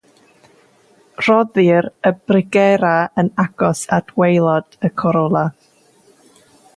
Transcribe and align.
Rhoddir 1.25 1.87
y 2.09 2.11
brigerau 2.31 3.03
yn 3.23 3.29
agos 3.45 3.81
at 3.99 4.09
waelod 4.23 4.79
y 4.89 4.95
corola. 5.03 5.45